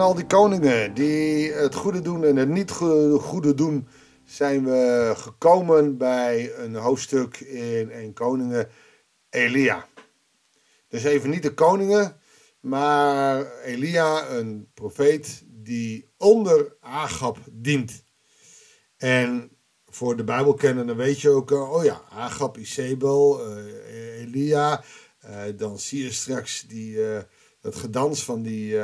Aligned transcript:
al 0.00 0.14
die 0.14 0.26
koningen 0.26 0.94
die 0.94 1.52
het 1.52 1.74
goede 1.74 2.00
doen 2.00 2.24
en 2.24 2.36
het 2.36 2.48
niet 2.48 2.70
goede, 2.70 3.54
doen, 3.54 3.88
zijn 4.24 4.64
we 4.64 5.12
gekomen 5.16 5.96
bij 5.96 6.54
een 6.56 6.74
hoofdstuk 6.74 7.40
in 7.40 7.90
1 7.90 8.12
Koningen, 8.12 8.68
Elia. 9.30 9.88
Dus 10.88 11.04
even 11.04 11.30
niet 11.30 11.42
de 11.42 11.54
koningen, 11.54 12.16
maar 12.60 13.52
Elia, 13.60 14.28
een 14.28 14.70
profeet 14.74 15.42
die 15.46 16.08
onder 16.18 16.76
Agab 16.80 17.38
dient. 17.52 18.02
En 18.96 19.50
voor 19.86 20.16
de 20.16 20.24
Bijbelkennenden 20.24 20.96
weet 20.96 21.20
je 21.20 21.28
ook, 21.28 21.50
oh 21.50 21.84
ja, 21.84 22.02
Agab, 22.10 22.56
Isabel, 22.56 23.50
uh, 23.56 24.20
Elia. 24.20 24.84
Uh, 25.24 25.42
dan 25.56 25.78
zie 25.78 26.02
je 26.02 26.12
straks 26.12 26.64
die, 26.68 26.96
uh, 26.96 27.18
het 27.60 27.76
gedans 27.76 28.24
van 28.24 28.42
die 28.42 28.78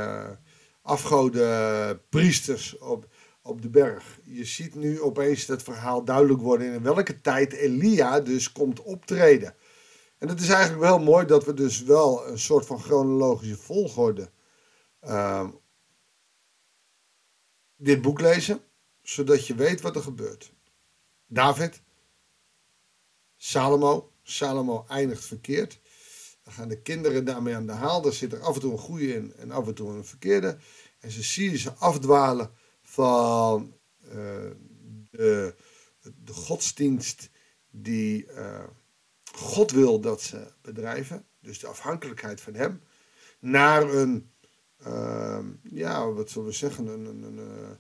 afgoden 0.83 2.01
priesters 2.09 2.79
op, 2.79 3.07
op 3.43 3.63
de 3.63 3.69
berg. 3.69 4.19
Je 4.25 4.45
ziet 4.45 4.75
nu 4.75 5.01
opeens 5.01 5.47
het 5.47 5.63
verhaal 5.63 6.05
duidelijk 6.05 6.41
worden 6.41 6.73
in 6.73 6.83
welke 6.83 7.21
tijd 7.21 7.53
Elia 7.53 8.21
dus 8.21 8.53
komt 8.53 8.83
optreden. 8.83 9.55
En 10.19 10.29
het 10.29 10.41
is 10.41 10.49
eigenlijk 10.49 10.83
wel 10.83 10.99
mooi 10.99 11.27
dat 11.27 11.45
we 11.45 11.55
dus 11.55 11.83
wel 11.83 12.29
een 12.29 12.39
soort 12.39 12.67
van 12.67 12.81
chronologische 12.81 13.57
volgorde 13.57 14.31
uh, 15.05 15.49
dit 17.77 18.03
boek 18.03 18.21
lezen, 18.21 18.61
zodat 19.03 19.47
je 19.47 19.55
weet 19.55 19.81
wat 19.81 19.97
er 19.97 20.03
gebeurt. 20.03 20.53
David, 21.27 21.83
Salomo, 23.37 24.13
Salomo 24.23 24.85
eindigt 24.89 25.25
verkeerd. 25.25 25.81
Dan 26.43 26.53
gaan 26.53 26.69
de 26.69 26.83
kinderen 26.83 27.25
daarmee 27.25 27.55
aan 27.55 27.67
de 27.67 27.73
haal. 27.73 28.03
Daar 28.03 28.13
zit 28.13 28.33
er 28.33 28.41
af 28.41 28.55
en 28.55 28.61
toe 28.61 28.73
een 28.73 28.79
goede 28.79 29.15
in 29.15 29.35
en 29.35 29.51
af 29.51 29.67
en 29.67 29.75
toe 29.75 29.91
een 29.91 30.05
verkeerde. 30.05 30.59
En 30.99 31.11
ze 31.11 31.23
zien 31.23 31.59
ze 31.59 31.73
afdwalen 31.73 32.51
van 32.83 33.77
uh, 34.05 34.13
de, 35.11 35.55
de, 36.01 36.33
godsdienst 36.33 37.31
die 37.71 38.27
uh, 38.27 38.65
God 39.33 39.71
wil 39.71 40.01
dat 40.01 40.23
ze 40.23 40.53
bedrijven. 40.61 41.27
Dus 41.41 41.59
de 41.59 41.67
afhankelijkheid 41.67 42.41
van 42.41 42.55
Hem. 42.55 42.83
Naar 43.39 43.83
een, 43.83 44.33
uh, 44.87 45.45
ja, 45.63 46.13
wat 46.13 46.31
zullen 46.31 46.49
we 46.49 46.55
zeggen, 46.55 46.87
een, 46.87 47.05
een, 47.05 47.23
een 47.23 47.39
uh, 47.39 47.71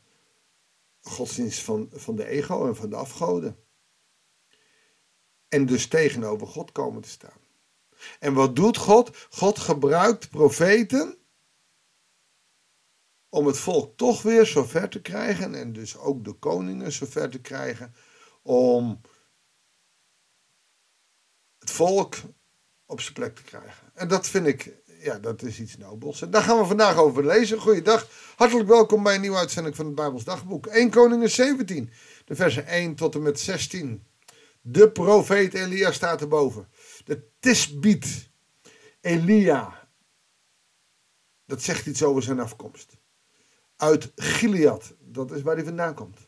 godsdienst 1.00 1.62
van, 1.62 1.88
van 1.92 2.16
de 2.16 2.26
ego 2.26 2.66
en 2.66 2.76
van 2.76 2.90
de 2.90 2.96
afgoden. 2.96 3.56
En 5.48 5.66
dus 5.66 5.86
tegenover 5.86 6.46
God 6.46 6.72
komen 6.72 7.02
te 7.02 7.08
staan. 7.08 7.41
En 8.18 8.34
wat 8.34 8.56
doet 8.56 8.76
God? 8.76 9.26
God 9.30 9.58
gebruikt 9.58 10.30
profeten 10.30 11.16
om 13.28 13.46
het 13.46 13.58
volk 13.58 13.96
toch 13.96 14.22
weer 14.22 14.46
zover 14.46 14.88
te 14.88 15.00
krijgen 15.00 15.54
en 15.54 15.72
dus 15.72 15.96
ook 15.96 16.24
de 16.24 16.32
koningen 16.32 16.92
zover 16.92 17.30
te 17.30 17.40
krijgen 17.40 17.94
om 18.42 19.00
het 21.58 21.70
volk 21.70 22.16
op 22.86 23.00
zijn 23.00 23.14
plek 23.14 23.36
te 23.36 23.42
krijgen. 23.42 23.90
En 23.94 24.08
dat 24.08 24.28
vind 24.28 24.46
ik, 24.46 24.72
ja, 25.00 25.18
dat 25.18 25.42
is 25.42 25.60
iets 25.60 25.76
nobels. 25.76 26.22
En 26.22 26.30
daar 26.30 26.42
gaan 26.42 26.58
we 26.58 26.64
vandaag 26.64 26.96
over 26.96 27.26
lezen. 27.26 27.58
Goeiedag, 27.58 28.08
hartelijk 28.36 28.68
welkom 28.68 29.02
bij 29.02 29.14
een 29.14 29.20
nieuwe 29.20 29.36
uitzending 29.36 29.76
van 29.76 29.86
het 29.86 29.94
Bijbels 29.94 30.24
Dagboek. 30.24 30.66
1 30.66 30.90
Koningen 30.90 31.30
17, 31.30 31.90
de 32.24 32.34
versen 32.34 32.66
1 32.66 32.94
tot 32.94 33.14
en 33.14 33.22
met 33.22 33.40
16. 33.40 34.06
De 34.60 34.90
profeet 34.90 35.54
Elia 35.54 35.92
staat 35.92 36.20
erboven. 36.20 36.68
De 37.04 37.28
Tisbiet, 37.38 38.30
Elia. 39.00 39.88
Dat 41.44 41.62
zegt 41.62 41.86
iets 41.86 42.02
over 42.02 42.22
zijn 42.22 42.40
afkomst. 42.40 42.96
Uit 43.76 44.12
Gilead, 44.16 44.94
dat 45.00 45.30
is 45.30 45.42
waar 45.42 45.54
hij 45.54 45.64
vandaan 45.64 45.94
komt. 45.94 46.18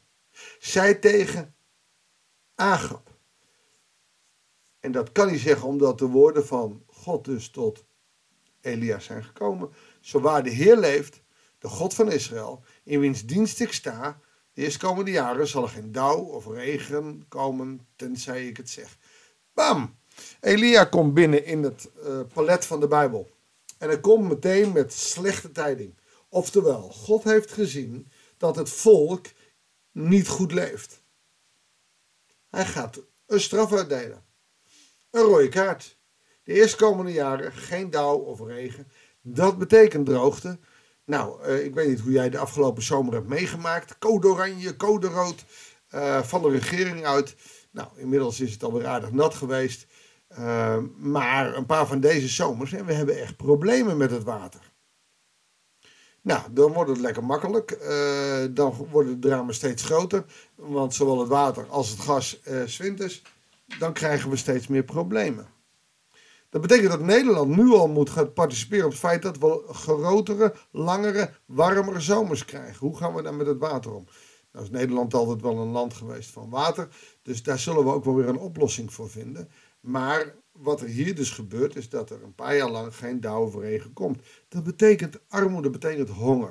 Zij 0.58 0.94
tegen 0.94 1.54
Agab. 2.54 3.12
En 4.80 4.92
dat 4.92 5.12
kan 5.12 5.28
hij 5.28 5.38
zeggen 5.38 5.68
omdat 5.68 5.98
de 5.98 6.06
woorden 6.06 6.46
van 6.46 6.84
God 6.86 7.24
dus 7.24 7.50
tot 7.50 7.84
Elia 8.60 8.98
zijn 8.98 9.24
gekomen. 9.24 9.72
Zo 10.00 10.20
waar 10.20 10.42
de 10.42 10.50
Heer 10.50 10.76
leeft, 10.76 11.22
de 11.58 11.68
God 11.68 11.94
van 11.94 12.12
Israël, 12.12 12.64
in 12.82 13.00
wiens 13.00 13.24
dienst 13.24 13.60
ik 13.60 13.72
sta, 13.72 14.20
de 14.52 14.62
eerstkomende 14.62 15.10
jaren 15.10 15.48
zal 15.48 15.62
er 15.62 15.68
geen 15.68 15.92
dauw 15.92 16.18
of 16.18 16.46
regen 16.46 17.28
komen, 17.28 17.86
tenzij 17.96 18.46
ik 18.46 18.56
het 18.56 18.70
zeg. 18.70 18.98
Bam! 19.52 19.98
Elia 20.40 20.84
komt 20.84 21.14
binnen 21.14 21.44
in 21.44 21.62
het 21.62 21.90
uh, 22.06 22.20
palet 22.32 22.66
van 22.66 22.80
de 22.80 22.88
Bijbel. 22.88 23.30
En 23.78 23.88
hij 23.88 24.00
komt 24.00 24.28
meteen 24.28 24.72
met 24.72 24.92
slechte 24.92 25.52
tijding. 25.52 25.94
Oftewel, 26.28 26.80
God 26.80 27.24
heeft 27.24 27.52
gezien 27.52 28.08
dat 28.36 28.56
het 28.56 28.70
volk 28.70 29.26
niet 29.92 30.28
goed 30.28 30.52
leeft. 30.52 31.02
Hij 32.50 32.66
gaat 32.66 33.02
een 33.26 33.40
straf 33.40 33.72
uitdelen. 33.72 34.24
Een 35.10 35.22
rode 35.22 35.48
kaart. 35.48 35.98
De 36.42 36.52
eerstkomende 36.52 37.12
jaren 37.12 37.52
geen 37.52 37.90
dauw 37.90 38.16
of 38.16 38.40
regen. 38.40 38.88
Dat 39.20 39.58
betekent 39.58 40.06
droogte. 40.06 40.58
Nou, 41.04 41.46
uh, 41.46 41.64
ik 41.64 41.74
weet 41.74 41.88
niet 41.88 42.00
hoe 42.00 42.12
jij 42.12 42.30
de 42.30 42.38
afgelopen 42.38 42.82
zomer 42.82 43.14
hebt 43.14 43.28
meegemaakt. 43.28 43.98
Code 43.98 44.28
oranje, 44.28 44.76
code 44.76 45.06
rood 45.06 45.44
uh, 45.90 46.22
van 46.22 46.42
de 46.42 46.50
regering 46.50 47.06
uit. 47.06 47.34
Nou, 47.70 47.88
inmiddels 47.96 48.40
is 48.40 48.52
het 48.52 48.62
alweer 48.62 48.86
aardig 48.86 49.12
nat 49.12 49.34
geweest. 49.34 49.86
Uh, 50.38 50.76
maar 50.96 51.56
een 51.56 51.66
paar 51.66 51.86
van 51.86 52.00
deze 52.00 52.28
zomers 52.28 52.72
en 52.72 52.86
we 52.86 52.92
hebben 52.92 53.20
echt 53.20 53.36
problemen 53.36 53.96
met 53.96 54.10
het 54.10 54.22
water. 54.22 54.72
Nou, 56.24 56.42
dan 56.50 56.72
wordt 56.72 56.90
het 56.90 57.00
lekker 57.00 57.24
makkelijk. 57.24 57.78
Uh, 57.82 58.44
dan 58.50 58.86
worden 58.90 59.20
de 59.20 59.28
dramen 59.28 59.54
steeds 59.54 59.82
groter. 59.82 60.24
Want 60.54 60.94
zowel 60.94 61.18
het 61.18 61.28
water 61.28 61.66
als 61.68 61.90
het 61.90 62.00
gas 62.00 62.40
uh, 62.48 62.62
zwinters. 62.62 63.22
Dan 63.78 63.92
krijgen 63.92 64.30
we 64.30 64.36
steeds 64.36 64.66
meer 64.66 64.84
problemen. 64.84 65.46
Dat 66.50 66.60
betekent 66.62 66.90
dat 66.90 67.00
Nederland 67.00 67.56
nu 67.56 67.72
al 67.72 67.88
moet 67.88 68.10
gaan 68.10 68.32
participeren 68.32 68.84
op 68.84 68.90
het 68.90 69.00
feit 69.00 69.22
dat 69.22 69.38
we 69.38 69.62
grotere, 69.72 70.54
langere, 70.70 71.30
warmere 71.46 72.00
zomers 72.00 72.44
krijgen. 72.44 72.86
Hoe 72.86 72.96
gaan 72.96 73.14
we 73.14 73.22
dan 73.22 73.36
met 73.36 73.46
het 73.46 73.58
water 73.58 73.94
om? 73.94 74.06
Nou 74.52 74.64
is 74.64 74.70
Nederland 74.70 75.14
altijd 75.14 75.40
wel 75.40 75.58
een 75.58 75.70
land 75.70 75.94
geweest 75.94 76.30
van 76.30 76.50
water. 76.50 76.88
Dus 77.22 77.42
daar 77.42 77.58
zullen 77.58 77.84
we 77.84 77.92
ook 77.92 78.04
wel 78.04 78.14
weer 78.14 78.28
een 78.28 78.38
oplossing 78.38 78.92
voor 78.92 79.10
vinden. 79.10 79.48
Maar 79.84 80.34
wat 80.52 80.80
er 80.80 80.86
hier 80.86 81.14
dus 81.14 81.30
gebeurt, 81.30 81.76
is 81.76 81.88
dat 81.88 82.10
er 82.10 82.22
een 82.22 82.34
paar 82.34 82.56
jaar 82.56 82.70
lang 82.70 82.96
geen 82.96 83.20
dauw 83.20 83.44
of 83.44 83.54
regen 83.54 83.92
komt. 83.92 84.22
Dat 84.48 84.64
betekent 84.64 85.28
armoede, 85.28 85.70
betekent 85.70 86.08
honger. 86.08 86.48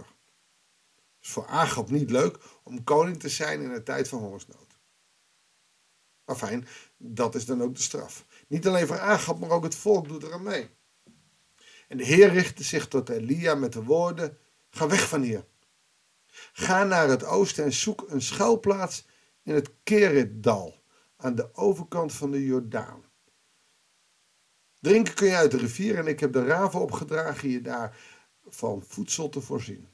Het 0.96 1.22
is 1.22 1.30
voor 1.30 1.48
Agap 1.48 1.90
niet 1.90 2.10
leuk 2.12 2.38
om 2.64 2.84
koning 2.84 3.20
te 3.20 3.30
zijn 3.30 3.62
in 3.62 3.72
een 3.72 3.84
tijd 3.84 4.08
van 4.08 4.20
hongersnood. 4.20 4.80
Maar 6.26 6.36
fijn, 6.36 6.68
dat 6.98 7.36
is 7.36 7.46
dan 7.46 7.62
ook 7.62 7.76
de 7.76 7.82
straf. 7.82 8.26
Niet 8.48 8.68
alleen 8.68 8.88
voor 8.88 9.00
Agap, 9.00 9.40
maar 9.40 9.50
ook 9.50 9.64
het 9.64 9.76
volk 9.76 10.08
doet 10.08 10.24
er 10.24 10.34
aan 10.34 10.44
mee. 10.44 10.70
En 11.88 11.98
de 11.98 12.06
Heer 12.06 12.30
richtte 12.30 12.64
zich 12.64 12.88
tot 12.88 13.10
Elia 13.10 13.56
met 13.56 13.74
de 13.74 13.84
woorden: 13.84 14.38
Ga 14.70 14.88
weg 14.88 15.08
van 15.08 15.22
hier. 15.22 15.46
Ga 16.54 16.84
naar 16.84 17.10
het 17.10 17.24
oosten 17.24 17.64
en 17.64 17.74
zoek 17.74 18.06
een 18.08 18.22
schuilplaats 18.22 19.06
in 19.44 19.54
het 19.54 19.72
Keritdal, 19.84 20.84
aan 21.18 21.36
de 21.36 21.56
overkant 21.56 22.14
van 22.14 22.32
de 22.32 22.46
Jordaan. 22.46 23.12
Drinken 24.84 25.14
kun 25.14 25.28
je 25.28 25.36
uit 25.36 25.52
de 25.52 25.58
rivier 25.58 25.98
en 25.98 26.08
ik 26.08 26.20
heb 26.20 26.34
de 26.34 26.46
raven 26.46 26.80
opgedragen 26.80 27.50
je 27.50 27.62
daar 27.62 27.98
van 28.48 28.84
voedsel 28.88 29.30
te 29.30 29.42
voorzien. 29.42 29.88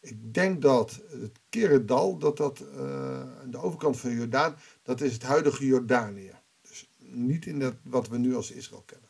Ik 0.00 0.34
denk 0.34 0.62
dat 0.62 1.00
het 1.08 1.38
Keredal, 1.48 2.18
dat 2.18 2.36
dat 2.36 2.60
uh, 2.60 3.20
aan 3.20 3.50
de 3.50 3.58
overkant 3.58 4.00
van 4.00 4.10
Jordaan, 4.10 4.56
dat 4.82 5.00
is 5.00 5.12
het 5.12 5.22
huidige 5.22 5.66
Jordanië. 5.66 6.32
Dus 6.62 6.90
niet 6.98 7.46
in 7.46 7.58
dat, 7.58 7.74
wat 7.82 8.08
we 8.08 8.18
nu 8.18 8.36
als 8.36 8.50
Israël 8.50 8.82
kennen. 8.86 9.08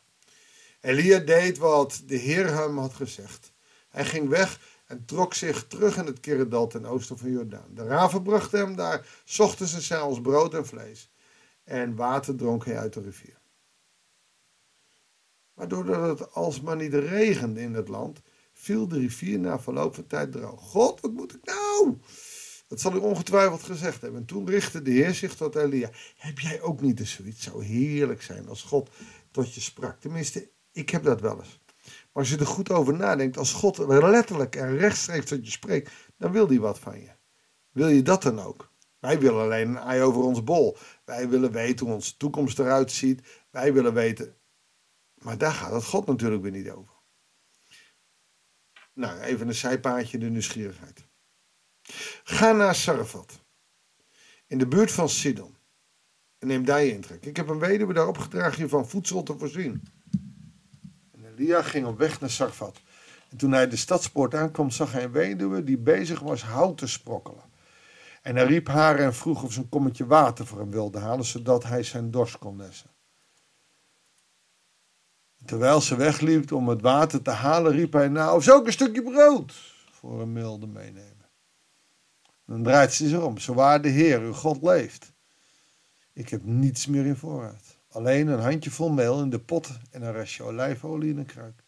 Elia 0.81 1.19
deed 1.19 1.57
wat 1.57 2.01
de 2.05 2.15
Heer 2.15 2.53
hem 2.53 2.77
had 2.77 2.93
gezegd. 2.93 3.51
Hij 3.89 4.05
ging 4.05 4.29
weg 4.29 4.59
en 4.85 5.05
trok 5.05 5.33
zich 5.33 5.67
terug 5.67 5.97
in 5.97 6.05
het 6.05 6.19
Keredal 6.19 6.67
ten 6.67 6.85
oosten 6.85 7.17
van 7.17 7.31
Jordaan. 7.31 7.73
De 7.73 7.83
raven 7.83 8.23
brachten 8.23 8.59
hem 8.59 8.75
daar, 8.75 9.23
ochtends 9.37 9.73
en 9.73 9.81
s'avonds 9.81 10.21
brood 10.21 10.53
en 10.53 10.65
vlees. 10.65 11.11
En 11.63 11.95
water 11.95 12.35
dronk 12.35 12.65
hij 12.65 12.77
uit 12.77 12.93
de 12.93 13.01
rivier. 13.01 13.37
Maar 15.57 15.67
doordat 15.67 16.19
het 16.19 16.33
alsmaar 16.33 16.75
niet 16.75 16.93
regende 16.93 17.61
in 17.61 17.73
het 17.73 17.87
land, 17.87 18.21
viel 18.53 18.87
de 18.87 18.99
rivier 18.99 19.39
na 19.39 19.59
verloop 19.59 19.95
van 19.95 20.07
tijd 20.07 20.31
droog. 20.31 20.61
God, 20.61 21.01
wat 21.01 21.11
moet 21.11 21.35
ik 21.35 21.45
nou? 21.45 21.97
Dat 22.67 22.79
zal 22.79 22.95
u 22.95 22.97
ongetwijfeld 22.97 23.63
gezegd 23.63 24.01
hebben. 24.01 24.19
En 24.19 24.25
toen 24.25 24.49
richtte 24.49 24.81
de 24.81 24.91
Heer 24.91 25.13
zich 25.13 25.35
tot 25.35 25.55
Elia. 25.55 25.89
Heb 26.17 26.39
jij 26.39 26.61
ook 26.61 26.81
niet 26.81 26.99
eens 26.99 27.11
zoiets? 27.11 27.43
Zou 27.43 27.63
heerlijk 27.63 28.21
zijn 28.21 28.49
als 28.49 28.63
God 28.63 28.89
tot 29.31 29.53
je 29.53 29.61
sprak. 29.61 29.99
Tenminste, 29.99 30.49
ik 30.71 30.89
heb 30.89 31.03
dat 31.03 31.21
wel 31.21 31.37
eens. 31.37 31.59
Maar 31.85 32.23
als 32.23 32.29
je 32.29 32.37
er 32.37 32.45
goed 32.45 32.69
over 32.69 32.93
nadenkt, 32.93 33.37
als 33.37 33.53
God 33.53 33.77
letterlijk 33.77 34.55
en 34.55 34.77
rechtstreeks 34.77 35.25
tot 35.25 35.45
je 35.45 35.51
spreekt, 35.51 35.91
dan 36.17 36.31
wil 36.31 36.47
hij 36.47 36.59
wat 36.59 36.79
van 36.79 36.99
je. 36.99 37.11
Wil 37.71 37.87
je 37.87 38.01
dat 38.01 38.21
dan 38.21 38.39
ook? 38.39 38.71
Wij 38.99 39.19
willen 39.19 39.41
alleen 39.41 39.69
een 39.69 39.77
ei 39.77 40.01
over 40.01 40.21
ons 40.21 40.43
bol. 40.43 40.77
Wij 41.05 41.29
willen 41.29 41.51
weten 41.51 41.85
hoe 41.85 41.95
onze 41.95 42.17
toekomst 42.17 42.59
eruit 42.59 42.91
ziet. 42.91 43.21
Wij 43.51 43.73
willen 43.73 43.93
weten 43.93 44.36
maar 45.17 45.37
daar 45.37 45.53
gaat 45.53 45.71
het 45.71 45.85
God 45.85 46.05
natuurlijk 46.05 46.41
weer 46.41 46.51
niet 46.51 46.69
over. 46.69 46.95
Nou, 48.93 49.19
even 49.19 49.47
een 49.47 49.55
zijpaadje, 49.55 50.17
de 50.17 50.29
nieuwsgierigheid. 50.29 51.07
Ga 52.23 52.51
naar 52.51 52.75
Sarfat, 52.75 53.45
in 54.47 54.57
de 54.57 54.67
buurt 54.67 54.91
van 54.91 55.09
Sidon. 55.09 55.57
En 56.39 56.47
neem 56.47 56.65
daar 56.65 56.83
je 56.83 56.91
intrek. 56.91 57.25
Ik 57.25 57.35
heb 57.35 57.47
een 57.47 57.59
weduwe 57.59 57.93
daar 57.93 58.07
opgedragen 58.07 58.63
je 58.63 58.69
van 58.69 58.89
voedsel 58.89 59.23
te 59.23 59.37
voorzien. 59.37 59.83
En 61.11 61.25
Elia 61.25 61.61
ging 61.61 61.85
op 61.85 61.97
weg 61.97 62.19
naar 62.19 62.29
Sarfat. 62.29 62.81
En 63.29 63.37
toen 63.37 63.51
hij 63.51 63.67
de 63.67 63.75
stadspoort 63.75 64.35
aankwam, 64.35 64.69
zag 64.69 64.91
hij 64.91 65.03
een 65.03 65.11
weduwe 65.11 65.63
die 65.63 65.77
bezig 65.77 66.19
was 66.19 66.43
hout 66.43 66.77
te 66.77 66.87
sprokkelen. 66.87 67.43
En 68.21 68.35
hij 68.35 68.45
riep 68.45 68.67
haar 68.67 68.99
en 68.99 69.13
vroeg 69.13 69.43
of 69.43 69.53
ze 69.53 69.59
een 69.59 69.69
kommetje 69.69 70.05
water 70.05 70.45
voor 70.45 70.59
hem 70.59 70.71
wilde 70.71 70.99
halen, 70.99 71.25
zodat 71.25 71.63
hij 71.63 71.83
zijn 71.83 72.11
dorst 72.11 72.37
kon 72.37 72.57
lessen. 72.57 72.89
Terwijl 75.45 75.81
ze 75.81 75.95
wegliep 75.95 76.51
om 76.51 76.69
het 76.69 76.81
water 76.81 77.21
te 77.21 77.31
halen, 77.31 77.71
riep 77.71 77.93
hij 77.93 78.07
nou, 78.07 78.35
of 78.35 78.47
ik 78.47 78.65
een 78.65 78.71
stukje 78.71 79.03
brood 79.03 79.53
voor 79.91 80.21
een 80.21 80.33
milde 80.33 80.67
meenemen? 80.67 81.15
Dan 82.45 82.63
draait 82.63 82.93
ze 82.93 83.07
zich 83.07 83.21
om. 83.21 83.37
Zo 83.37 83.53
waar 83.53 83.81
de 83.81 83.89
Heer, 83.89 84.19
uw 84.19 84.33
God, 84.33 84.61
leeft. 84.61 85.13
Ik 86.13 86.29
heb 86.29 86.43
niets 86.43 86.87
meer 86.87 87.05
in 87.05 87.15
voorraad. 87.15 87.77
Alleen 87.89 88.27
een 88.27 88.39
handjevol 88.39 88.89
meel 88.89 89.21
in 89.21 89.29
de 89.29 89.39
pot 89.39 89.79
en 89.91 90.01
een 90.01 90.11
restje 90.11 90.43
olijfolie 90.43 91.09
in 91.09 91.17
een 91.17 91.25
kruik. 91.25 91.63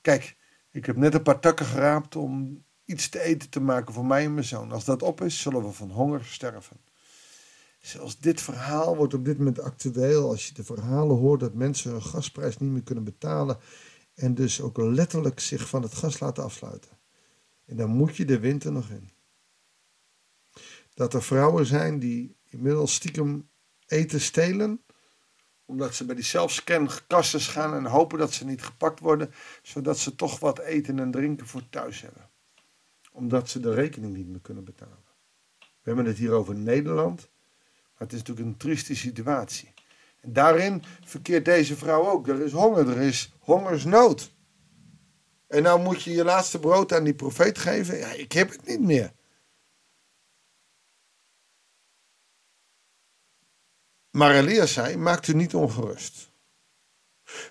Kijk, 0.00 0.36
ik 0.70 0.86
heb 0.86 0.96
net 0.96 1.14
een 1.14 1.22
paar 1.22 1.40
takken 1.40 1.66
geraapt 1.66 2.16
om 2.16 2.64
iets 2.84 3.08
te 3.08 3.20
eten 3.20 3.50
te 3.50 3.60
maken 3.60 3.94
voor 3.94 4.06
mij 4.06 4.24
en 4.24 4.34
mijn 4.34 4.46
zoon. 4.46 4.72
Als 4.72 4.84
dat 4.84 5.02
op 5.02 5.20
is, 5.20 5.40
zullen 5.40 5.62
we 5.62 5.72
van 5.72 5.90
honger 5.90 6.24
sterven. 6.24 6.76
Zelfs 7.86 8.18
dit 8.18 8.40
verhaal 8.40 8.96
wordt 8.96 9.14
op 9.14 9.24
dit 9.24 9.38
moment 9.38 9.60
actueel. 9.60 10.28
Als 10.28 10.48
je 10.48 10.54
de 10.54 10.64
verhalen 10.64 11.16
hoort 11.16 11.40
dat 11.40 11.54
mensen 11.54 11.90
hun 11.90 12.02
gasprijs 12.02 12.58
niet 12.58 12.70
meer 12.70 12.82
kunnen 12.82 13.04
betalen. 13.04 13.58
En 14.14 14.34
dus 14.34 14.60
ook 14.60 14.76
letterlijk 14.76 15.40
zich 15.40 15.68
van 15.68 15.82
het 15.82 15.94
gas 15.94 16.20
laten 16.20 16.44
afsluiten. 16.44 16.98
En 17.64 17.76
dan 17.76 17.90
moet 17.90 18.16
je 18.16 18.24
de 18.24 18.38
winter 18.38 18.72
nog 18.72 18.90
in. 18.90 19.10
Dat 20.94 21.14
er 21.14 21.22
vrouwen 21.22 21.66
zijn 21.66 21.98
die 21.98 22.36
inmiddels 22.44 22.94
stiekem 22.94 23.48
eten 23.86 24.20
stelen. 24.20 24.84
Omdat 25.64 25.94
ze 25.94 26.04
bij 26.04 26.14
die 26.14 26.24
zelfscankassen 26.24 27.40
gaan 27.40 27.74
en 27.74 27.84
hopen 27.84 28.18
dat 28.18 28.32
ze 28.32 28.44
niet 28.44 28.62
gepakt 28.62 29.00
worden. 29.00 29.30
Zodat 29.62 29.98
ze 29.98 30.14
toch 30.14 30.38
wat 30.38 30.58
eten 30.58 30.98
en 30.98 31.10
drinken 31.10 31.46
voor 31.46 31.68
thuis 31.68 32.00
hebben. 32.00 32.30
Omdat 33.12 33.48
ze 33.48 33.60
de 33.60 33.74
rekening 33.74 34.16
niet 34.16 34.28
meer 34.28 34.40
kunnen 34.40 34.64
betalen. 34.64 35.04
We 35.58 35.92
hebben 35.92 36.04
het 36.04 36.16
hier 36.16 36.32
over 36.32 36.54
Nederland. 36.54 37.34
Het 37.96 38.12
is 38.12 38.18
natuurlijk 38.18 38.46
een 38.46 38.56
trieste 38.56 38.96
situatie. 38.96 39.72
En 40.20 40.32
daarin 40.32 40.82
verkeert 41.04 41.44
deze 41.44 41.76
vrouw 41.76 42.08
ook. 42.08 42.28
Er 42.28 42.40
is 42.40 42.52
honger, 42.52 42.88
er 42.88 43.00
is 43.00 43.32
hongersnood. 43.38 44.32
En 45.46 45.62
nou 45.62 45.82
moet 45.82 46.02
je 46.02 46.10
je 46.10 46.24
laatste 46.24 46.58
brood 46.58 46.92
aan 46.92 47.04
die 47.04 47.14
profeet 47.14 47.58
geven. 47.58 47.98
Ja, 47.98 48.12
ik 48.12 48.32
heb 48.32 48.50
het 48.50 48.66
niet 48.66 48.80
meer. 48.80 49.12
Maar 54.10 54.34
Elias 54.34 54.72
zei, 54.72 54.96
maakt 54.96 55.28
u 55.28 55.34
niet 55.34 55.54
ongerust. 55.54 56.30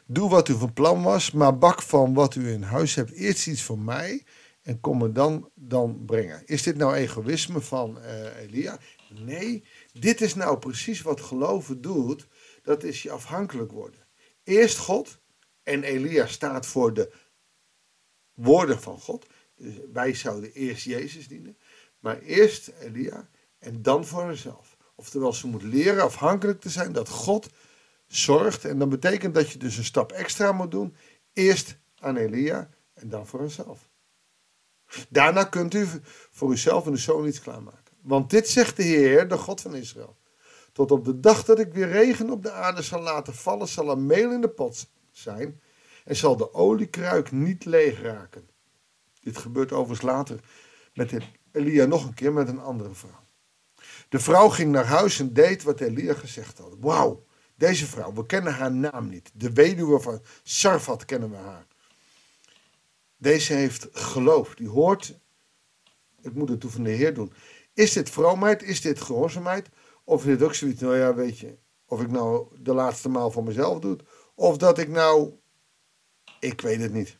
Doe 0.06 0.30
wat 0.30 0.50
u 0.50 0.53
van 0.53 0.74
plan 0.74 1.03
was, 1.03 1.31
maar 1.31 1.57
bak 1.57 1.81
van 1.81 2.13
wat 2.13 2.36
u 2.36 2.50
in 2.50 2.62
huis 2.62 2.95
hebt 2.95 3.12
eerst 3.12 3.47
iets 3.47 3.62
voor 3.62 3.80
mij 3.80 4.24
en 4.62 4.80
kom 4.80 4.97
me 4.97 5.12
dan, 5.12 5.50
dan 5.53 6.06
brengen. 6.06 6.42
Is 6.45 6.63
dit 6.63 6.77
nou 6.77 6.94
egoïsme 6.94 7.62
van 7.62 7.97
uh, 7.97 8.38
Elia? 8.38 8.77
Nee, 9.09 9.63
dit 10.00 10.21
is 10.21 10.36
nou 10.36 10.57
precies 10.57 11.01
wat 11.01 11.21
geloven 11.21 11.81
doet. 11.81 12.27
Dat 12.63 12.83
is 12.83 13.03
je 13.03 13.12
afhankelijk 13.12 13.71
worden. 13.71 14.07
Eerst 14.44 14.77
God 14.77 15.19
en 15.63 15.83
Elia 15.83 16.27
staat 16.27 16.65
voor 16.65 16.94
de 16.94 17.12
woorden 18.33 18.81
van 18.81 19.00
God. 19.00 19.25
Dus 19.56 19.74
wij 19.94 20.13
zouden 20.13 20.53
eerst 20.53 20.83
Jezus 20.83 21.27
dienen. 21.27 21.57
Maar 22.00 22.19
eerst 22.19 22.71
Elia 22.80 23.30
en 23.59 23.81
dan 23.81 24.06
voor 24.06 24.21
haarzelf. 24.21 24.77
Oftewel, 24.95 25.33
ze 25.33 25.47
moet 25.47 25.63
leren 25.63 26.03
afhankelijk 26.03 26.62
te 26.62 26.69
zijn 26.69 26.92
dat 26.92 27.09
God 27.09 27.50
zorgt. 28.07 28.65
En 28.65 28.80
dat 28.80 28.89
betekent 28.89 29.33
dat 29.33 29.51
je 29.51 29.57
dus 29.57 29.77
een 29.77 29.83
stap 29.83 30.12
extra 30.12 30.51
moet 30.51 30.71
doen. 30.71 30.95
Eerst 31.33 31.77
aan 31.95 32.18
Elia 32.18 32.69
en 32.94 33.09
dan 33.09 33.27
voor 33.27 33.39
haarzelf. 33.39 33.89
Daarna 35.09 35.44
kunt 35.44 35.74
u 35.74 35.88
voor 36.31 36.51
uzelf 36.51 36.86
en 36.86 36.92
uw 36.92 36.97
zoon 36.97 37.27
iets 37.27 37.42
klaarmaken. 37.42 37.85
Want 38.06 38.30
dit 38.30 38.50
zegt 38.50 38.75
de 38.75 38.84
Heer, 38.84 39.28
de 39.28 39.38
God 39.38 39.62
van 39.62 39.75
Israël. 39.75 40.18
Tot 40.72 40.92
op 40.92 41.06
de 41.06 41.19
dag 41.19 41.44
dat 41.44 41.60
ik 41.60 41.74
weer 41.74 41.88
regen 41.88 42.30
op 42.30 42.44
de 42.44 42.52
aarde 42.52 42.81
zal 42.81 43.02
laten 43.02 43.34
vallen, 43.34 43.68
zal 43.68 43.90
er 43.90 43.98
meel 43.98 44.31
in 44.31 44.42
de 44.42 44.50
pot 44.50 44.88
zijn 45.12 45.62
en 46.04 46.16
zal 46.16 46.38
de 46.38 46.54
oliekruik 46.54 47.31
niet 47.31 47.66
leeg 47.66 48.02
raken. 48.02 48.50
Dit 49.22 49.38
gebeurt 49.38 49.72
overigens 49.72 50.02
later 50.02 50.40
met 50.94 51.13
Elia 51.52 51.86
nog 51.86 52.06
een 52.06 52.13
keer 52.13 52.34
met 52.34 52.48
een 52.48 52.60
andere 52.60 52.94
vrouw. 52.94 53.24
De 54.10 54.19
vrouw 54.19 54.50
ging 54.50 54.72
naar 54.72 54.86
huis 54.86 55.19
en 55.19 55.34
deed 55.34 55.63
wat 55.63 55.80
Elia 55.80 56.13
gezegd 56.13 56.57
had. 56.57 56.75
Wauw, 56.80 57.25
deze 57.56 57.86
vrouw, 57.86 58.13
we 58.13 58.25
kennen 58.25 58.54
haar 58.54 58.72
naam 58.72 59.10
niet. 59.10 59.31
De 59.34 59.54
weduwe 59.54 60.00
van 60.00 60.22
Sarfat 60.44 61.06
kennen 61.06 61.30
we 61.30 61.38
haar. 61.38 61.66
Deze 63.18 63.54
heeft 63.54 63.88
geloof, 63.92 64.56
die 64.56 64.69
hoort, 64.69 65.19
ik 66.22 66.34
moet 66.34 66.50
het 66.50 66.60
toe 66.60 66.72
van 66.72 66.84
de 66.84 66.90
Heer 66.90 67.13
doen. 67.13 67.34
Is 67.75 67.94
dit 67.94 68.10
vroomheid? 68.10 68.63
Is 68.63 68.81
dit 68.81 69.01
gehoorzaamheid? 69.01 69.69
Of 70.04 70.19
is 70.19 70.38
dit 70.38 70.42
ook 70.42 70.54
zoiets, 70.54 70.81
nou 70.81 70.98
ja, 70.98 71.13
weet 71.13 71.39
je, 71.39 71.57
of 71.86 72.01
ik 72.01 72.12
nou 72.12 72.48
de 72.60 72.74
laatste 72.74 73.10
maal 73.10 73.31
voor 73.31 73.44
mezelf 73.44 73.80
doe, 73.80 73.98
of 74.36 74.57
dat 74.57 74.77
ik 74.77 74.89
nou, 74.89 75.33
ik 76.39 76.62
weet 76.62 76.81
het 76.81 76.94
niet. 76.94 77.18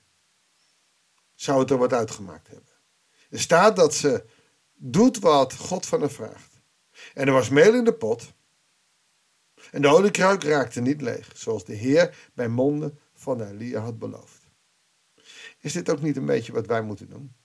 Zou 1.34 1.60
het 1.60 1.70
er 1.70 1.78
wat 1.78 1.94
uitgemaakt 1.94 2.48
hebben? 2.48 2.70
Er 3.30 3.40
staat 3.40 3.76
dat 3.76 3.94
ze 3.94 4.26
doet 4.74 5.20
wat 5.20 5.56
God 5.56 5.86
van 5.86 6.00
haar 6.00 6.10
vraagt. 6.10 6.62
En 7.14 7.28
er 7.28 7.34
was 7.34 7.50
meel 7.50 7.74
in 7.74 7.84
de 7.84 7.94
pot. 7.94 8.34
En 9.72 9.82
de 9.82 9.88
oliekruik 9.88 10.44
raakte 10.44 10.82
niet 10.82 11.02
leeg, 11.02 11.32
zoals 11.36 11.66
de 11.66 11.74
Heer 11.74 12.30
bij 12.34 12.48
monden 12.48 13.00
van 13.14 13.42
Elia 13.42 13.80
had 13.80 14.00
beloofd. 14.00 14.42
Is 15.60 15.74
dit 15.74 15.90
ook 15.90 16.02
niet 16.02 16.18
een 16.18 16.26
beetje 16.26 16.54
wat 16.54 16.66
wij 16.66 16.82
moeten 16.82 17.10
doen? 17.10 17.36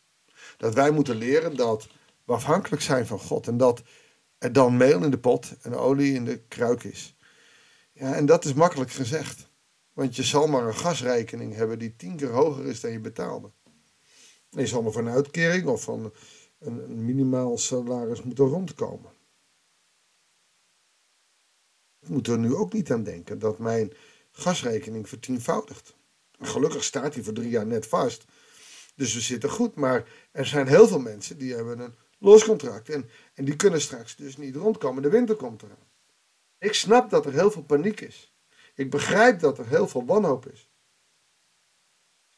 Dat 0.57 0.75
wij 0.75 0.91
moeten 0.91 1.17
leren 1.17 1.57
dat 1.57 1.89
afhankelijk 2.31 2.83
zijn 2.83 3.07
van 3.07 3.19
God. 3.19 3.47
En 3.47 3.57
dat 3.57 3.83
er 4.39 4.53
dan 4.53 4.77
meel 4.77 5.05
in 5.05 5.11
de 5.11 5.19
pot 5.19 5.57
en 5.63 5.75
olie 5.75 6.15
in 6.15 6.25
de 6.25 6.39
kruik 6.49 6.85
is. 6.85 7.17
Ja, 7.93 8.15
en 8.15 8.27
dat 8.27 8.45
is 8.45 8.55
makkelijk 8.55 8.91
gezegd. 8.91 9.49
Want 9.93 10.17
je 10.17 10.23
zal 10.23 10.47
maar 10.47 10.67
een 10.67 10.75
gasrekening 10.75 11.55
hebben 11.55 11.79
die 11.79 11.97
tien 11.97 12.17
keer 12.17 12.31
hoger 12.31 12.67
is 12.67 12.81
dan 12.81 12.91
je 12.91 13.01
betaalde. 13.01 13.53
En 14.51 14.61
je 14.61 14.67
zal 14.67 14.83
maar 14.83 14.93
van 14.93 15.07
een 15.07 15.13
uitkering 15.13 15.67
of 15.67 15.83
van 15.83 16.13
een, 16.59 17.05
minimaal 17.05 17.59
salaris 17.59 18.23
moeten 18.23 18.45
rondkomen. 18.45 19.13
Ik 22.01 22.09
moet 22.09 22.39
nu 22.39 22.55
ook 22.55 22.73
niet 22.73 22.93
aan 22.93 23.03
denken 23.03 23.39
dat 23.39 23.59
mijn 23.59 23.93
gasrekening 24.31 25.09
vertienvoudigt. 25.09 25.97
Gelukkig 26.39 26.85
staat 26.85 27.13
die 27.13 27.23
voor 27.23 27.33
drie 27.33 27.51
jaar 27.51 27.67
net 27.67 27.87
vast. 27.87 28.25
Dus 28.95 29.15
we 29.15 29.21
zitten 29.21 29.51
goed. 29.51 29.75
Maar 29.75 30.09
er 30.33 30.47
zijn 30.47 30.67
heel 30.67 30.89
veel 30.89 31.01
mensen 31.01 31.39
die 31.39 31.55
hebben 31.55 31.79
een 31.79 31.95
loscontract. 32.21 32.89
En, 32.89 33.09
en 33.35 33.45
die 33.45 33.57
kunnen 33.57 33.81
straks 33.81 34.17
dus 34.17 34.37
niet 34.37 34.57
rondkomen. 34.57 35.03
De 35.03 35.11
winter 35.11 35.37
komt 35.37 35.63
eraan. 35.63 35.89
Ik 36.59 36.75
snap 36.75 37.11
dat 37.11 37.27
er 37.27 37.33
heel 37.33 37.51
veel 37.51 37.63
paniek 37.63 38.01
is. 38.01 38.35
Ik 38.75 38.91
begrijp 38.91 39.41
dat 39.41 39.59
er 39.59 39.69
heel 39.69 39.89
veel 39.89 40.05
wanhoop 40.05 40.47
is. 40.53 40.71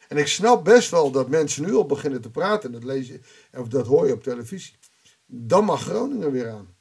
En 0.08 0.16
ik 0.16 0.26
snap 0.26 0.64
best 0.64 0.90
wel 0.90 1.10
dat 1.10 1.28
mensen 1.28 1.64
nu 1.64 1.74
al 1.74 1.86
beginnen 1.86 2.20
te 2.20 2.30
praten. 2.30 2.72
Dat 2.72 2.84
lees 2.84 3.08
je, 3.08 3.20
of 3.52 3.68
dat 3.68 3.86
hoor 3.86 4.06
je 4.06 4.12
op 4.12 4.22
televisie. 4.22 4.76
Dan 5.26 5.64
mag 5.64 5.82
Groningen 5.82 6.32
weer 6.32 6.50
aan. 6.50 6.76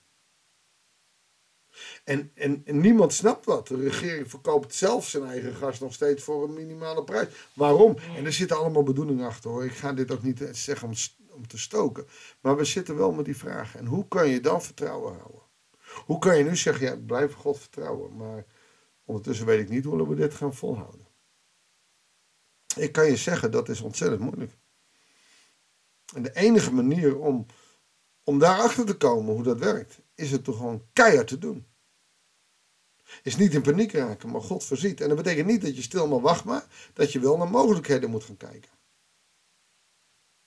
En, 2.03 2.31
en, 2.33 2.63
niemand 2.65 3.13
snapt 3.13 3.45
wat. 3.45 3.67
De 3.67 3.75
regering 3.75 4.29
verkoopt 4.29 4.75
zelf 4.75 5.07
zijn 5.07 5.23
eigen 5.23 5.55
gas 5.55 5.79
nog 5.79 5.93
steeds 5.93 6.23
voor 6.23 6.43
een 6.43 6.53
minimale 6.53 7.03
prijs. 7.03 7.27
Waarom? 7.53 7.97
En 8.15 8.25
er 8.25 8.33
zitten 8.33 8.57
allemaal 8.57 8.83
bedoelingen 8.83 9.25
achter 9.25 9.49
hoor. 9.49 9.65
Ik 9.65 9.71
ga 9.71 9.93
dit 9.93 10.11
ook 10.11 10.23
niet 10.23 10.49
zeggen 10.51 10.87
om 10.87 10.93
om 11.31 11.47
te 11.47 11.57
stoken. 11.57 12.07
Maar 12.41 12.57
we 12.57 12.65
zitten 12.65 12.95
wel 12.95 13.11
met 13.11 13.25
die 13.25 13.37
vraag. 13.37 13.75
En 13.75 13.85
hoe 13.85 14.07
kan 14.07 14.29
je 14.29 14.39
dan 14.39 14.61
vertrouwen 14.61 15.17
houden? 15.17 15.41
Hoe 16.05 16.19
kan 16.19 16.37
je 16.37 16.43
nu 16.43 16.55
zeggen, 16.55 16.85
ja, 16.85 16.95
blijf 16.97 17.33
God 17.33 17.59
vertrouwen. 17.59 18.15
Maar 18.15 18.45
ondertussen 19.05 19.45
weet 19.45 19.59
ik 19.59 19.69
niet 19.69 19.83
hoe 19.83 20.07
we 20.07 20.15
dit 20.15 20.33
gaan 20.33 20.53
volhouden. 20.53 21.07
Ik 22.75 22.91
kan 22.91 23.05
je 23.05 23.15
zeggen, 23.15 23.51
dat 23.51 23.69
is 23.69 23.81
ontzettend 23.81 24.21
moeilijk. 24.21 24.57
En 26.15 26.23
de 26.23 26.35
enige 26.35 26.73
manier 26.73 27.19
om, 27.19 27.45
om 28.23 28.39
daarachter 28.39 28.85
te 28.85 28.97
komen 28.97 29.33
hoe 29.33 29.43
dat 29.43 29.59
werkt, 29.59 29.99
is 30.15 30.31
het 30.31 30.43
toch 30.43 30.57
gewoon 30.57 30.85
keihard 30.93 31.27
te 31.27 31.37
doen. 31.37 31.65
Is 33.23 33.35
niet 33.35 33.53
in 33.53 33.61
paniek 33.61 33.91
raken, 33.91 34.29
maar 34.29 34.41
God 34.41 34.63
voorziet. 34.63 35.01
En 35.01 35.07
dat 35.07 35.17
betekent 35.17 35.47
niet 35.47 35.61
dat 35.61 35.75
je 35.75 35.81
stil 35.81 36.07
maar 36.07 36.21
wacht 36.21 36.43
maar, 36.43 36.65
dat 36.93 37.11
je 37.11 37.19
wel 37.19 37.37
naar 37.37 37.49
mogelijkheden 37.49 38.09
moet 38.09 38.23
gaan 38.23 38.37
kijken. 38.37 38.71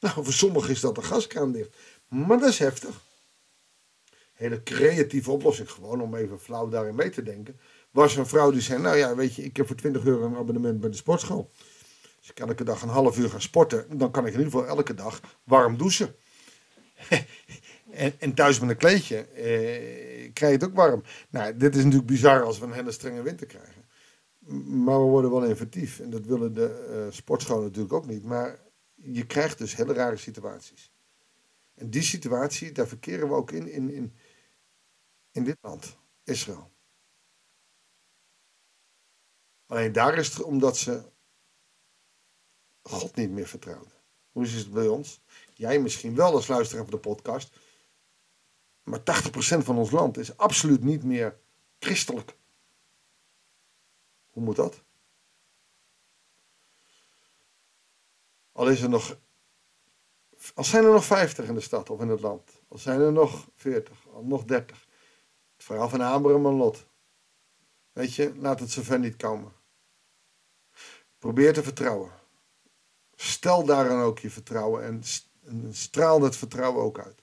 Nou, 0.00 0.24
voor 0.24 0.32
sommigen 0.32 0.70
is 0.70 0.80
dat 0.80 0.94
de 0.94 1.02
gaskraan 1.02 1.52
dicht. 1.52 1.76
Maar 2.08 2.38
dat 2.38 2.48
is 2.48 2.58
heftig. 2.58 3.02
Hele 4.32 4.62
creatieve 4.62 5.30
oplossing, 5.30 5.70
gewoon 5.70 6.00
om 6.00 6.14
even 6.14 6.40
flauw 6.40 6.68
daarin 6.68 6.94
mee 6.94 7.10
te 7.10 7.22
denken. 7.22 7.60
Was 7.90 8.16
een 8.16 8.26
vrouw 8.26 8.50
die 8.50 8.60
zei: 8.60 8.82
Nou 8.82 8.96
ja, 8.96 9.14
weet 9.14 9.34
je, 9.34 9.44
ik 9.44 9.56
heb 9.56 9.66
voor 9.66 9.76
20 9.76 10.04
euro 10.04 10.26
een 10.26 10.36
abonnement 10.36 10.80
bij 10.80 10.90
de 10.90 10.96
sportschool. 10.96 11.50
Als 12.18 12.30
ik 12.30 12.40
elke 12.40 12.64
dag 12.64 12.82
een 12.82 12.88
half 12.88 13.18
uur 13.18 13.30
ga 13.30 13.38
sporten, 13.38 13.98
dan 13.98 14.10
kan 14.10 14.26
ik 14.26 14.32
in 14.32 14.38
ieder 14.38 14.52
geval 14.52 14.76
elke 14.76 14.94
dag 14.94 15.20
warm 15.44 15.76
douchen. 15.76 16.14
en, 17.90 18.12
en, 18.18 18.34
thuis 18.34 18.60
met 18.60 18.70
een 18.70 18.76
kleedje 18.76 19.16
eh, 19.16 20.32
krijg 20.32 20.52
je 20.52 20.58
het 20.58 20.64
ook 20.64 20.74
warm. 20.74 21.02
Nou, 21.30 21.56
dit 21.56 21.76
is 21.76 21.82
natuurlijk 21.82 22.10
bizar 22.10 22.42
als 22.42 22.58
we 22.58 22.64
een 22.66 22.72
hele 22.72 22.92
strenge 22.92 23.22
winter 23.22 23.46
krijgen. 23.46 23.84
Maar 24.84 24.98
we 24.98 25.06
worden 25.06 25.30
wel 25.30 25.44
inventief. 25.44 26.00
En 26.00 26.10
dat 26.10 26.26
willen 26.26 26.54
de 26.54 26.86
uh, 26.90 27.12
sportscholen 27.12 27.64
natuurlijk 27.64 27.92
ook 27.92 28.06
niet. 28.06 28.24
Maar 28.24 28.58
je 29.12 29.26
krijgt 29.26 29.58
dus 29.58 29.76
hele 29.76 29.92
rare 29.92 30.16
situaties. 30.16 30.92
En 31.74 31.90
die 31.90 32.02
situatie, 32.02 32.72
daar 32.72 32.86
verkeren 32.86 33.28
we 33.28 33.34
ook 33.34 33.50
in, 33.50 33.68
in, 33.68 33.90
in, 33.90 34.14
in 35.30 35.44
dit 35.44 35.56
land, 35.60 35.96
Israël. 36.24 36.72
Alleen 39.66 39.92
daar 39.92 40.18
is 40.18 40.28
het 40.28 40.42
omdat 40.42 40.76
ze 40.76 41.10
God 42.82 43.16
niet 43.16 43.30
meer 43.30 43.46
vertrouwden. 43.46 43.92
Hoe 44.32 44.44
is 44.44 44.54
het 44.54 44.72
bij 44.72 44.86
ons? 44.86 45.20
Jij 45.54 45.80
misschien 45.80 46.14
wel 46.14 46.32
als 46.32 46.46
luisteraar 46.46 46.84
van 46.84 46.94
de 46.94 47.00
podcast. 47.00 47.56
Maar 48.82 49.00
80% 49.00 49.02
van 49.64 49.78
ons 49.78 49.90
land 49.90 50.18
is 50.18 50.36
absoluut 50.36 50.82
niet 50.82 51.04
meer 51.04 51.40
christelijk. 51.78 52.36
Hoe 54.30 54.42
moet 54.42 54.56
dat? 54.56 54.82
Al 58.64 58.70
is 58.70 58.82
er 58.82 58.88
nog. 58.88 59.18
Al 60.54 60.64
zijn 60.64 60.84
er 60.84 60.90
nog 60.90 61.04
50 61.04 61.46
in 61.46 61.54
de 61.54 61.60
stad 61.60 61.90
of 61.90 62.00
in 62.00 62.08
het 62.08 62.20
land. 62.20 62.50
Al 62.68 62.78
zijn 62.78 63.00
er 63.00 63.12
nog 63.12 63.48
40, 63.54 64.06
al 64.12 64.24
nog 64.24 64.44
30. 64.44 64.86
Het 65.56 65.64
verhaal 65.64 65.88
van 65.88 66.00
Abraham 66.00 66.46
en 66.46 66.52
Lot. 66.52 66.86
Weet 67.92 68.14
je, 68.14 68.32
laat 68.36 68.60
het 68.60 68.70
zover 68.70 68.98
niet 68.98 69.16
komen. 69.16 69.52
Probeer 71.18 71.52
te 71.52 71.62
vertrouwen. 71.62 72.10
Stel 73.14 73.64
daaraan 73.64 74.02
ook 74.02 74.18
je 74.18 74.30
vertrouwen 74.30 74.84
en, 74.84 75.02
en 75.44 75.74
straal 75.74 76.20
dat 76.20 76.36
vertrouwen 76.36 76.82
ook 76.82 76.98
uit. 76.98 77.22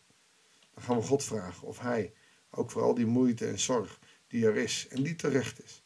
Dan 0.73 0.83
gaan 0.83 0.97
we 0.97 1.03
God 1.03 1.23
vragen 1.23 1.67
of 1.67 1.79
Hij 1.79 2.13
ook 2.49 2.71
voor 2.71 2.81
al 2.81 2.93
die 2.93 3.05
moeite 3.05 3.47
en 3.47 3.59
zorg 3.59 3.99
die 4.27 4.45
er 4.45 4.57
is 4.57 4.87
en 4.89 5.03
die 5.03 5.15
terecht 5.15 5.63
is, 5.63 5.83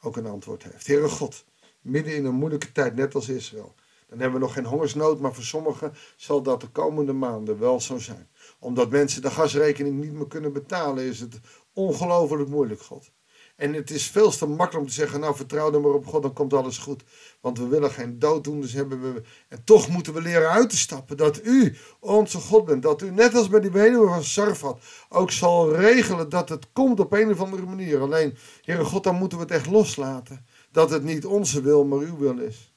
ook 0.00 0.16
een 0.16 0.26
antwoord 0.26 0.62
heeft. 0.62 0.86
Heere 0.86 1.08
God, 1.08 1.44
midden 1.80 2.14
in 2.14 2.24
een 2.24 2.34
moeilijke 2.34 2.72
tijd, 2.72 2.94
net 2.94 3.14
als 3.14 3.28
Israël, 3.28 3.74
dan 4.12 4.20
hebben 4.20 4.40
we 4.40 4.46
nog 4.46 4.54
geen 4.54 4.64
hongersnood, 4.64 5.20
maar 5.20 5.34
voor 5.34 5.44
sommigen 5.44 5.94
zal 6.16 6.42
dat 6.42 6.60
de 6.60 6.68
komende 6.68 7.12
maanden 7.12 7.58
wel 7.58 7.80
zo 7.80 7.98
zijn. 7.98 8.28
Omdat 8.58 8.90
mensen 8.90 9.22
de 9.22 9.30
gasrekening 9.30 10.00
niet 10.00 10.12
meer 10.12 10.26
kunnen 10.26 10.52
betalen, 10.52 11.04
is 11.04 11.20
het 11.20 11.40
ongelooflijk 11.72 12.48
moeilijk, 12.48 12.82
God. 12.82 13.10
En 13.56 13.72
het 13.72 13.90
is 13.90 14.06
veel 14.06 14.30
te 14.30 14.46
makkelijk 14.46 14.78
om 14.78 14.86
te 14.86 14.92
zeggen, 14.92 15.20
nou 15.20 15.36
vertrouw 15.36 15.72
er 15.72 15.80
maar 15.80 15.92
op 15.92 16.06
God, 16.06 16.22
dan 16.22 16.32
komt 16.32 16.52
alles 16.52 16.78
goed. 16.78 17.02
Want 17.40 17.58
we 17.58 17.66
willen 17.66 17.90
geen 17.90 18.18
dooddoeners 18.18 18.72
hebben. 18.72 19.02
We, 19.02 19.22
en 19.48 19.64
toch 19.64 19.88
moeten 19.88 20.14
we 20.14 20.22
leren 20.22 20.50
uit 20.50 20.70
te 20.70 20.76
stappen 20.76 21.16
dat 21.16 21.44
u 21.44 21.76
onze 22.00 22.38
God 22.38 22.64
bent. 22.64 22.82
Dat 22.82 23.02
u, 23.02 23.10
net 23.10 23.34
als 23.34 23.48
bij 23.48 23.60
die 23.60 23.70
weduwe 23.70 24.08
van 24.08 24.24
Sarfat, 24.24 24.80
ook 25.08 25.30
zal 25.30 25.74
regelen 25.74 26.28
dat 26.28 26.48
het 26.48 26.66
komt 26.72 27.00
op 27.00 27.12
een 27.12 27.30
of 27.30 27.40
andere 27.40 27.66
manier. 27.66 28.00
Alleen, 28.00 28.36
Heere 28.62 28.84
God, 28.84 29.04
dan 29.04 29.16
moeten 29.16 29.38
we 29.38 29.44
het 29.44 29.52
echt 29.52 29.66
loslaten. 29.66 30.46
Dat 30.72 30.90
het 30.90 31.04
niet 31.04 31.26
onze 31.26 31.60
wil, 31.60 31.84
maar 31.84 31.98
uw 31.98 32.18
wil 32.18 32.38
is. 32.38 32.71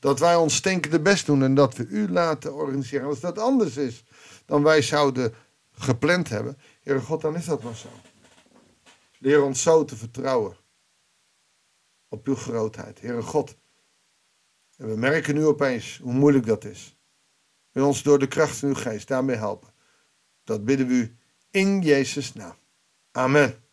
Dat 0.00 0.18
wij 0.18 0.36
ons 0.36 0.54
stinkende 0.54 1.00
best 1.00 1.26
doen 1.26 1.42
en 1.42 1.54
dat 1.54 1.76
we 1.76 1.86
u 1.86 2.10
laten 2.10 2.54
organiseren. 2.54 3.06
Als 3.06 3.20
dat 3.20 3.38
anders 3.38 3.76
is 3.76 4.04
dan 4.46 4.62
wij 4.62 4.82
zouden 4.82 5.34
gepland 5.72 6.28
hebben, 6.28 6.58
Heere 6.82 7.00
God, 7.00 7.20
dan 7.20 7.36
is 7.36 7.44
dat 7.44 7.62
maar 7.62 7.76
zo. 7.76 7.88
Leer 9.18 9.42
ons 9.42 9.62
zo 9.62 9.84
te 9.84 9.96
vertrouwen 9.96 10.56
op 12.08 12.26
uw 12.26 12.34
grootheid, 12.34 13.00
Heere 13.00 13.22
God. 13.22 13.54
En 14.76 14.88
we 14.88 14.96
merken 14.96 15.34
nu 15.34 15.44
opeens 15.44 15.98
hoe 16.02 16.12
moeilijk 16.12 16.46
dat 16.46 16.64
is. 16.64 16.96
Wil 17.70 17.86
ons 17.86 18.02
door 18.02 18.18
de 18.18 18.28
kracht 18.28 18.56
van 18.56 18.68
uw 18.68 18.74
geest 18.74 19.08
daarmee 19.08 19.36
helpen. 19.36 19.72
Dat 20.44 20.64
bidden 20.64 20.86
we 20.86 20.94
u 20.94 21.16
in 21.50 21.80
Jezus' 21.80 22.32
naam. 22.32 22.54
Amen. 23.12 23.64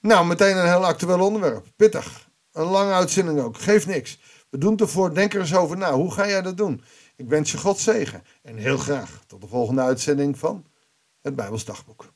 Nou, 0.00 0.26
meteen 0.26 0.56
een 0.56 0.68
heel 0.68 0.86
actueel 0.86 1.20
onderwerp. 1.20 1.66
Pittig. 1.76 2.30
Een 2.52 2.66
lange 2.66 2.92
uitzending 2.92 3.40
ook. 3.40 3.58
Geeft 3.58 3.86
niks. 3.86 4.18
We 4.52 4.58
doen 4.58 4.76
ervoor. 4.76 5.14
Denk 5.14 5.34
er 5.34 5.40
eens 5.40 5.54
over 5.54 5.76
na. 5.76 5.92
Hoe 5.92 6.12
ga 6.12 6.28
jij 6.28 6.42
dat 6.42 6.56
doen? 6.56 6.82
Ik 7.16 7.28
wens 7.28 7.52
je 7.52 7.58
God 7.58 7.78
zegen. 7.78 8.22
En 8.42 8.56
heel 8.56 8.78
graag 8.78 9.24
tot 9.26 9.40
de 9.40 9.46
volgende 9.46 9.80
uitzending 9.80 10.38
van 10.38 10.66
het 11.20 11.36
Bijbels 11.36 11.64
Dagboek. 11.64 12.12